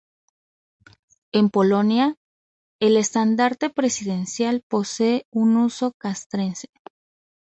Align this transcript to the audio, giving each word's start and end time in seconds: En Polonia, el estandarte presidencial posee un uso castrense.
En 1.31 1.51
Polonia, 1.51 2.15
el 2.81 2.97
estandarte 2.97 3.69
presidencial 3.69 4.63
posee 4.67 5.27
un 5.29 5.57
uso 5.57 5.91
castrense. 5.99 6.69